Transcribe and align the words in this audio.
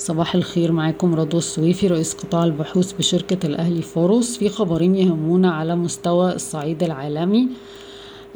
صباح 0.00 0.34
الخير 0.34 0.72
معاكم 0.72 1.14
رضوى 1.14 1.38
السويفي 1.38 1.86
رئيس 1.86 2.14
قطاع 2.14 2.44
البحوث 2.44 2.92
بشركة 2.92 3.46
الأهلي 3.46 3.82
فاروس 3.82 4.36
في 4.36 4.48
خبرين 4.48 4.96
يهمونا 4.96 5.50
على 5.50 5.76
مستوى 5.76 6.34
الصعيد 6.34 6.82
العالمي. 6.82 7.48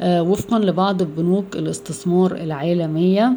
آه، 0.01 0.21
وفقا 0.23 0.59
لبعض 0.59 1.03
بنوك 1.03 1.55
الاستثمار 1.55 2.35
العالمية 2.35 3.33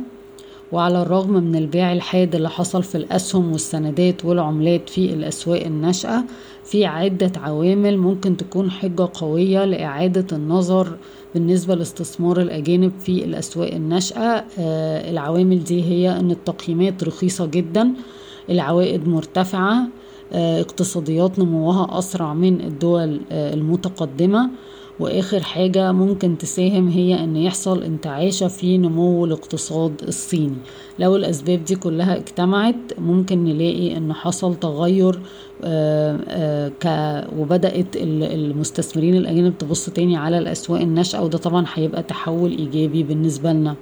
وعلى 0.73 1.03
الرغم 1.03 1.33
من 1.33 1.57
البيع 1.57 1.93
الحاد 1.93 2.35
اللي 2.35 2.51
حصل 2.51 2.83
في 2.83 2.95
الأسهم 2.95 3.53
والسندات 3.53 4.25
والعملات 4.25 4.91
في 4.91 5.14
الأسواق 5.14 5.64
الناشئة 5.64 6.25
في 6.64 6.84
عدة 6.87 7.33
عوامل 7.37 7.96
ممكن 7.98 8.37
تكون 8.37 8.70
حجة 8.70 9.09
قوية 9.15 9.65
لإعادة 9.65 10.37
النظر 10.37 10.96
بالنسبة 11.34 11.75
لاستثمار 11.75 12.41
الأجانب 12.41 12.93
في 13.01 13.25
الأسواق 13.25 13.75
الناشئة. 13.75 14.45
آه، 14.59 15.11
العوامل 15.11 15.65
دي 15.65 15.84
هي 15.84 16.11
أن 16.20 16.30
التقييمات 16.30 17.05
رخيصة 17.05 17.46
جدا 17.46 17.93
العوائد 18.50 19.09
مرتفعة 19.09 19.89
آه، 20.33 20.61
اقتصاديات 20.61 21.39
نموها 21.39 21.98
أسرع 21.98 22.34
من 22.34 22.61
الدول 22.61 23.20
آه، 23.33 23.55
المتقدمة. 23.55 24.50
وآخر 25.01 25.41
حاجة 25.43 25.93
ممكن 25.93 26.38
تساهم 26.38 26.88
هي 26.88 27.25
إن 27.25 27.37
يحصل 27.37 27.83
انتعاشة 27.83 28.48
في 28.48 28.79
نمو 28.79 29.25
الاقتصاد 29.25 29.93
الصيني. 30.09 30.56
لو 30.98 31.16
الأسباب 31.16 31.65
دي 31.65 31.75
كلها 31.77 32.16
اجتمعت 32.16 32.75
ممكن 32.98 33.45
نلاقي 33.45 33.97
إن 33.97 34.12
حصل 34.12 34.55
تغير 34.55 35.20
آه، 35.65 36.73
آه، 36.87 37.29
وبدأت 37.39 37.97
المستثمرين 37.97 39.16
الأجانب 39.16 39.59
تبص 39.59 39.87
تاني 39.91 40.16
على 40.16 40.39
الأسواق 40.39 40.80
الناشئة 40.80 41.20
وده 41.20 41.39
طبعا 41.39 41.65
هيبقى 41.75 42.03
تحول 42.03 42.51
إيجابي 42.51 43.03
بالنسبة 43.03 43.53
لنا. 43.53 43.77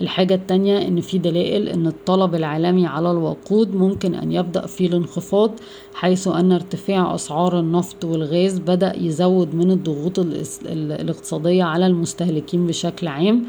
الحاجة 0.00 0.34
التانية 0.34 0.88
إن 0.88 1.00
في 1.00 1.18
دلائل 1.18 1.68
إن 1.68 1.86
الطلب 1.86 2.34
العالمي 2.34 2.86
على 2.86 3.10
الوقود 3.10 3.74
ممكن 3.74 4.14
أن 4.14 4.32
يبدأ 4.32 4.66
في 4.66 4.86
الانخفاض 4.86 5.50
حيث 5.94 6.28
أن 6.28 6.52
ارتفاع 6.52 7.14
أسعار 7.14 7.58
النفط 7.60 8.04
والغاز 8.04 8.58
بدأ 8.58 8.92
يزود 8.96 9.54
من 9.54 9.70
الضغوط 9.70 10.18
الاقتصادية 10.66 11.64
على 11.64 11.86
المستهلكين 11.86 12.66
بشكل 12.66 13.08
عام. 13.08 13.44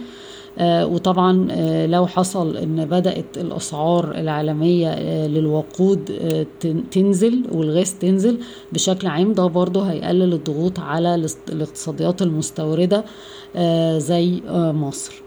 آه 0.59 0.85
وطبعا 0.87 1.47
آه 1.51 1.85
لو 1.85 2.07
حصل 2.07 2.57
إن 2.57 2.85
بدأت 2.85 3.37
الأسعار 3.37 4.11
العالمية 4.15 4.87
آه 4.89 5.27
للوقود 5.27 6.11
تنزل 6.91 7.43
والغاز 7.51 7.93
تنزل 7.93 8.39
بشكل 8.73 9.07
عام 9.07 9.33
ده 9.33 9.47
برضه 9.47 9.83
هيقلل 9.83 10.33
الضغوط 10.33 10.79
على 10.79 11.15
الاقتصاديات 11.49 12.21
المستوردة 12.21 13.03
آه 13.55 13.97
زي 13.97 14.41
مصر. 14.73 15.21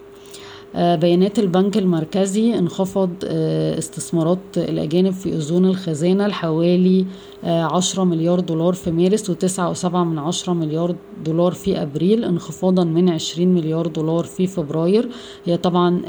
بيانات 0.75 1.39
البنك 1.39 1.79
المركزي 1.79 2.59
انخفض 2.59 3.11
آه، 3.25 3.79
استثمارات 3.79 4.39
الأجانب 4.57 5.13
في 5.13 5.37
أذون 5.37 5.65
الخزانة 5.65 6.27
لحوالي 6.27 7.07
آه، 7.45 7.63
عشرة 7.63 8.05
مليار 8.05 8.41
دولار 8.41 8.73
في 8.73 8.91
مارس 8.91 9.31
وتسعة 9.31 9.71
وسبعة 9.71 10.05
من 10.05 10.19
عشرة 10.19 10.53
مليار 10.53 10.95
دولار 11.25 11.53
في 11.53 11.83
أبريل 11.83 12.25
انخفاضا 12.25 12.85
من 12.85 13.09
عشرين 13.09 13.55
مليار 13.55 13.87
دولار 13.87 14.25
في 14.25 14.47
فبراير. 14.47 15.09
هي 15.45 15.57
طبعا 15.57 16.03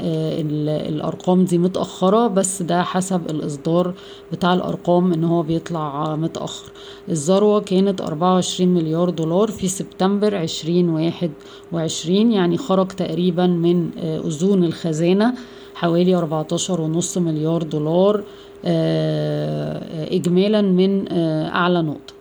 الأرقام 0.88 1.44
دي 1.44 1.58
متأخرة 1.58 2.26
بس 2.26 2.62
ده 2.62 2.82
حسب 2.82 3.20
الإصدار 3.30 3.94
بتاع 4.32 4.54
الأرقام 4.54 5.12
إن 5.12 5.24
هو 5.24 5.42
بيطلع 5.42 6.16
متأخر. 6.16 6.72
الذروة 7.08 7.60
كانت 7.60 8.00
أربعة 8.00 8.34
وعشرين 8.34 8.74
مليار 8.74 9.10
دولار 9.10 9.50
في 9.50 9.68
سبتمبر 9.68 10.34
عشرين 10.34 10.88
واحد 10.88 11.30
وعشرين 11.72 12.32
يعني 12.32 12.56
خرج 12.56 12.88
تقريبا 12.88 13.46
من 13.46 13.90
أذون 13.98 14.55
ديون 14.56 14.68
الخزانة 14.68 15.34
حوالي 15.74 16.20
14.5 16.20 17.18
مليار 17.18 17.62
دولار 17.62 18.22
آه، 18.64 20.14
إجمالا 20.14 20.62
من 20.62 21.12
آه، 21.12 21.48
أعلى 21.48 21.82
نقطة. 21.82 22.14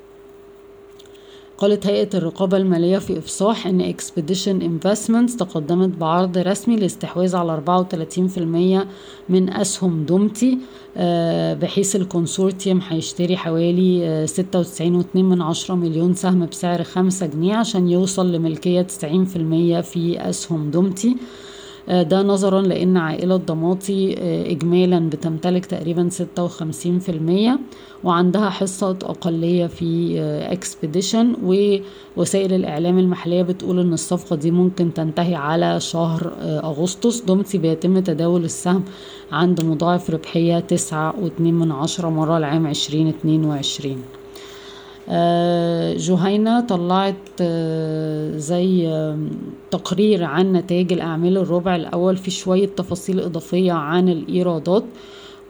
قالت 1.58 1.88
هيئة 1.88 2.10
الرقابة 2.14 2.58
المالية 2.58 2.98
في 2.98 3.18
إفصاح 3.18 3.68
إن 3.68 3.82
Expedition 3.82 4.62
Investments 4.62 5.36
تقدمت 5.36 5.98
بعرض 5.98 6.38
رسمي 6.38 6.76
لاستحواذ 6.76 7.36
على 7.36 7.54
34% 7.54 8.88
من 9.30 9.50
أسهم 9.50 10.06
دومتي 10.06 10.58
آه، 10.98 11.54
بحيث 11.54 11.96
ال 11.96 12.03
consortium 12.03 12.80
هيشتري 12.88 13.38
حوالي 13.38 14.26
96.2 14.28 15.16
من 15.16 15.42
عشرة 15.42 15.76
مليون 15.76 16.14
سهم 16.14 16.46
بسعر 16.46 16.84
5 16.84 17.26
جنيه 17.26 17.56
عشان 17.56 17.90
يوصل 17.90 18.32
لملكية 18.32 18.82
90% 18.82 19.82
في 19.82 20.30
أسهم 20.30 20.72
دومتي. 20.72 21.10
آه، 21.10 21.55
ده 21.88 22.22
نظرا 22.22 22.62
لأن 22.62 22.98
عائلة 22.98 23.36
ضماطي 23.36 24.16
آه، 24.18 24.52
اجمالا 24.52 25.10
بتمتلك 25.10 25.66
تقريبا 25.66 26.10
ستة 26.10 26.44
وخمسين 26.44 27.00
في 27.00 27.10
المية 27.10 27.60
وعندها 28.04 28.50
حصة 28.50 28.90
أقلية 29.04 29.68
في 29.68 30.20
اكسبيديشن 30.52 31.36
آه، 31.44 31.80
ووسائل 32.18 32.54
الإعلام 32.54 33.00
المحلية 33.00 33.42
بتقول 33.42 33.80
إن 33.80 33.94
الصفقة 33.94 34.36
دي 34.36 34.52
ممكن 34.52 34.94
تنتهي 34.94 35.36
على 35.36 35.80
شهر 35.80 36.34
أغسطس. 36.42 37.26
ضمطي 37.26 37.58
بيتم 37.58 38.00
تداول 38.00 38.44
السهم 38.46 38.84
عند 39.32 39.64
مضاعف 39.66 40.10
ربحية 40.10 40.60
تسعة 40.60 41.14
واتنين 41.22 41.54
من 41.54 41.72
عشرة 41.72 42.10
مرة 42.10 42.40
لعام 42.40 42.68
عشرين 42.68 43.08
اتنين 43.08 43.46
وعشرين. 43.46 43.98
آه، 43.98 44.15
جهينة 45.98 46.60
طلعت 46.60 47.16
آه، 47.42 48.38
زي 48.38 48.88
تقرير 49.72 50.24
عن 50.24 50.54
نتائج 50.54 50.94
الأعمال 50.94 51.38
الربع 51.38 51.76
الأول 51.76 52.18
في 52.18 52.32
شوية 52.32 52.68
تفاصيل 52.68 53.20
إضافية 53.20 53.72
عن 53.72 54.10
الإيرادات 54.10 54.84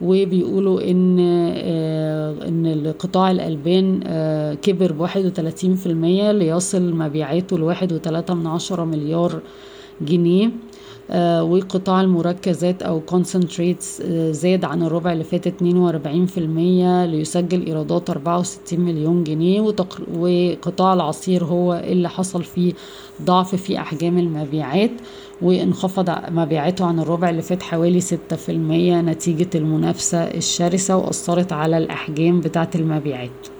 وبيقولوا 0.00 0.90
إن 0.90 1.16
آه، 1.20 2.48
إن 2.48 2.92
قطاع 2.98 3.30
الألبان 3.30 4.00
كبر 4.62 4.92
في 5.74 5.86
المية 5.86 6.32
ليصل 6.32 6.94
مبيعاته 6.94 7.58
لواحد 7.58 7.92
وتلاتة 7.92 8.34
من 8.34 8.46
عشرة 8.46 8.84
مليار 8.84 9.40
جنيه 10.00 10.50
آه، 11.10 11.44
وقطاع 11.44 12.00
المركزات 12.00 12.82
أو 12.82 13.02
concentrates 13.10 14.02
آه، 14.02 14.30
زاد 14.30 14.64
عن 14.64 14.82
الربع 14.82 15.12
اللي 15.12 15.24
فات 15.24 15.46
42% 15.46 17.04
ليسجل 17.06 17.66
إيرادات 17.66 18.10
64 18.10 18.80
مليون 18.80 19.24
جنيه 19.24 19.60
وقطاع 20.14 20.94
العصير 20.94 21.44
هو 21.44 21.74
اللي 21.74 22.08
حصل 22.08 22.44
فيه 22.44 22.72
ضعف 23.22 23.54
في 23.54 23.78
أحجام 23.78 24.18
المبيعات 24.18 24.90
وانخفض 25.42 26.10
مبيعاته 26.30 26.84
عن 26.84 26.98
الربع 26.98 27.30
اللي 27.30 27.42
فات 27.42 27.62
حوالي 27.62 28.00
6% 28.00 28.04
نتيجة 28.48 29.50
المنافسة 29.54 30.18
الشرسة 30.18 30.96
وأثرت 30.96 31.52
على 31.52 31.78
الأحجام 31.78 32.40
بتاعة 32.40 32.70
المبيعات. 32.74 33.55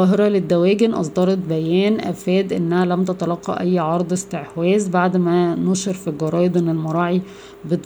القاهرة 0.00 0.28
للدواجن 0.28 0.92
أصدرت 0.92 1.38
بيان 1.38 2.00
أفاد 2.00 2.52
إنها 2.52 2.84
لم 2.84 3.04
تتلقى 3.04 3.60
أي 3.60 3.78
عرض 3.78 4.12
استحواذ 4.12 4.90
بعد 4.90 5.16
ما 5.16 5.54
نشر 5.54 5.92
في 5.92 6.08
الجرايد 6.08 6.56
إن 6.56 6.68
المراعي 6.68 7.22
بت... 7.64 7.80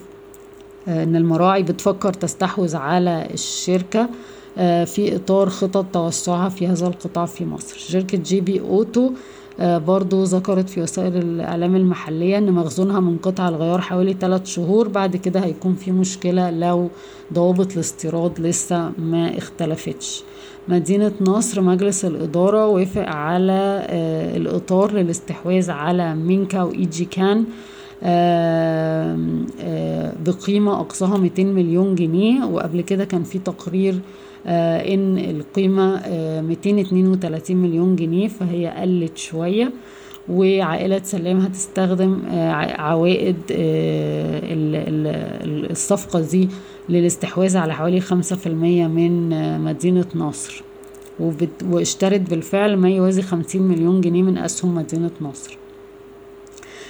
إن 0.87 1.15
المراعي 1.15 1.63
بتفكر 1.63 2.13
تستحوذ 2.13 2.75
على 2.75 3.27
الشركة 3.33 4.09
آه، 4.57 4.83
في 4.83 5.15
إطار 5.15 5.49
خطط 5.49 5.85
توسعها 5.93 6.49
في 6.49 6.67
هذا 6.67 6.87
القطاع 6.87 7.25
في 7.25 7.45
مصر. 7.45 7.77
شركة 7.77 8.17
GB 8.17 8.61
Auto 8.61 9.11
برضو 9.59 10.23
ذكرت 10.23 10.69
في 10.69 10.81
وسائل 10.81 11.17
الإعلام 11.17 11.75
المحلية 11.75 12.37
إن 12.37 12.51
مخزونها 12.51 12.99
من 12.99 13.17
قطع 13.17 13.49
الغيار 13.49 13.81
حوالي 13.81 14.13
3 14.13 14.45
شهور 14.45 14.87
بعد 14.87 15.15
كده 15.15 15.39
هيكون 15.39 15.75
في 15.75 15.91
مشكلة 15.91 16.49
لو 16.49 16.89
ضوابط 17.33 17.73
الاستيراد 17.73 18.39
لسه 18.39 18.91
ما 18.97 19.37
اختلفتش. 19.37 20.23
مدينة 20.67 21.11
نصر 21.21 21.61
مجلس 21.61 22.05
الإدارة 22.05 22.67
وافق 22.67 23.05
على 23.09 23.85
آه، 23.89 24.37
الإطار 24.37 24.91
للاستحواذ 24.91 25.71
على 25.71 26.15
مينكا 26.15 26.61
و 26.63 27.05
EgyCan. 27.05 27.37
آه، 27.39 27.45
بقيمة 30.25 30.79
أقصاها 30.79 31.17
200 31.17 31.43
مليون 31.43 31.95
جنيه 31.95 32.45
وقبل 32.45 32.81
كده 32.81 33.05
كان 33.05 33.23
في 33.23 33.39
تقرير 33.39 33.99
آه، 34.47 34.93
إن 34.93 35.17
القيمة 35.17 36.01
232 36.41 37.57
مليون 37.57 37.95
جنيه 37.95 38.27
فهي 38.27 38.67
قلت 38.67 39.17
شوية. 39.17 39.71
وعائلة 40.29 41.01
سلام 41.03 41.37
هتستخدم 41.39 42.19
عوائد 42.77 43.35
الصفقة 45.71 46.21
دي 46.21 46.49
للاستحواذ 46.89 47.57
على 47.57 47.73
حوالي 47.73 47.99
خمسة 48.01 48.35
في 48.35 48.47
المية 48.47 48.87
من 48.87 49.29
مدينة 49.61 50.05
نصر. 50.15 50.63
واشترت 51.69 52.29
بالفعل 52.29 52.77
ما 52.77 52.89
يوازي 52.89 53.21
خمسين 53.21 53.61
مليون 53.61 54.01
جنيه 54.01 54.23
من 54.23 54.37
أسهم 54.37 54.75
مدينة 54.75 55.11
نصر. 55.21 55.57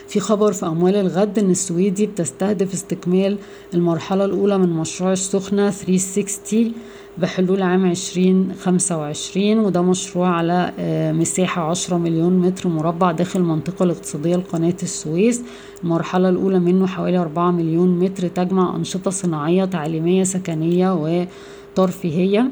في 0.08 0.20
خبر 0.20 0.54
في 0.54 0.66
أموال 0.66 0.96
الغد 0.96 1.40
إن 1.40 1.52
السويدي 1.52 2.06
بتستهدف 2.06 2.74
استكمال 2.74 3.38
المرحلة 3.74 4.26
الأولى 4.26 4.58
من 4.58 4.70
مشروع 4.70 5.12
السخنة 5.12 5.70
360 5.70 6.72
بحلول 7.18 7.62
عام 7.62 7.90
عشرين 7.90 8.54
خمسة 8.62 8.98
وعشرين 8.98 9.60
وده 9.60 9.82
مشروع 9.82 10.28
على 10.28 10.72
آه، 10.80 11.12
مساحة 11.12 11.70
عشرة 11.70 11.98
مليون 11.98 12.40
متر 12.40 12.70
مربع 12.70 13.12
داخل 13.12 13.40
المنطقة 13.40 13.84
الاقتصادية 13.84 14.36
لقناة 14.36 14.76
السويس. 14.84 15.42
المرحلة 15.84 16.30
الأولى 16.30 16.60
منه 16.60 16.88
حوالي 16.88 17.18
أربعة 17.18 17.52
مليون 17.52 18.00
متر 18.00 18.28
تجمع 18.28 18.76
أنشطة 18.76 19.12
صناعية 19.12 19.66
تعليمية 19.66 20.24
سكنية 20.24 21.28
الترفيهية 21.70 22.40
آه، 22.40 22.48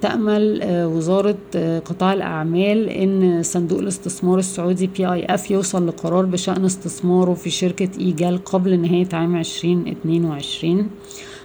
تأمل 0.00 0.62
آه، 0.62 0.88
وزارة 0.88 1.36
آه، 1.56 1.78
قطاع 1.78 2.12
الأعمال 2.12 2.88
إن 2.88 3.42
صندوق 3.42 3.78
الاستثمار 3.78 4.38
السعودي 4.38 4.86
PIF 4.86 5.50
يوصل 5.50 5.88
لقرار 5.88 6.24
بشأن 6.24 6.64
استثماره 6.64 7.34
في 7.34 7.50
شركة 7.50 7.88
إيجال 7.98 8.44
قبل 8.44 8.80
نهاية 8.80 9.08
عام 9.12 9.36
2022 9.36 10.90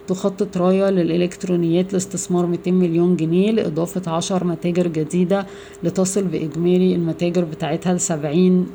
تخطط 0.07 0.57
رايا 0.57 0.91
للإلكترونيات 0.91 1.93
لاستثمار 1.93 2.45
200 2.45 2.71
مليون 2.71 3.15
جنيه 3.15 3.51
لإضافة 3.51 4.11
10 4.11 4.43
متاجر 4.43 4.87
جديدة 4.87 5.45
لتصل 5.83 6.23
بإجمالي 6.23 6.95
المتاجر 6.95 7.43
بتاعتها 7.43 7.93
ل 7.93 7.99
70 7.99 8.67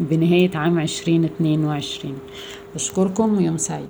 بنهاية 0.00 0.50
عام 0.54 0.78
2022 0.78 2.14
بشكركم 2.74 3.36
ويوم 3.36 3.56
سعيد. 3.56 3.88